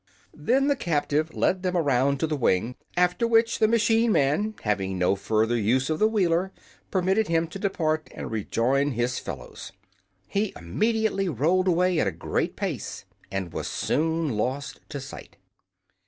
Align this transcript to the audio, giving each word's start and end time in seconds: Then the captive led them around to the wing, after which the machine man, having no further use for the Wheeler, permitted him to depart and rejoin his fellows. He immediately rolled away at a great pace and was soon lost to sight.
Then 0.33 0.65
the 0.65 0.75
captive 0.75 1.31
led 1.35 1.61
them 1.61 1.77
around 1.77 2.19
to 2.21 2.25
the 2.25 2.35
wing, 2.35 2.73
after 2.97 3.27
which 3.27 3.59
the 3.59 3.67
machine 3.67 4.11
man, 4.11 4.55
having 4.63 4.97
no 4.97 5.15
further 5.15 5.55
use 5.55 5.85
for 5.89 5.95
the 5.95 6.07
Wheeler, 6.07 6.51
permitted 6.89 7.27
him 7.27 7.45
to 7.49 7.59
depart 7.59 8.09
and 8.15 8.31
rejoin 8.31 8.93
his 8.93 9.19
fellows. 9.19 9.73
He 10.27 10.53
immediately 10.55 11.29
rolled 11.29 11.67
away 11.67 11.99
at 11.99 12.07
a 12.07 12.11
great 12.11 12.55
pace 12.55 13.05
and 13.29 13.53
was 13.53 13.67
soon 13.67 14.29
lost 14.35 14.79
to 14.89 14.99
sight. 14.99 15.37